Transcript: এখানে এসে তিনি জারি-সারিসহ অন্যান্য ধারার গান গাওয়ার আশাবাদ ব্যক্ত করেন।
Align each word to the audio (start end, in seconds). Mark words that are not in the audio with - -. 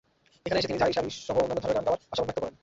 এখানে 0.45 0.59
এসে 0.59 0.69
তিনি 0.69 0.81
জারি-সারিসহ 0.83 1.35
অন্যান্য 1.41 1.61
ধারার 1.63 1.75
গান 1.77 1.83
গাওয়ার 1.87 2.01
আশাবাদ 2.13 2.25
ব্যক্ত 2.27 2.39
করেন। 2.43 2.55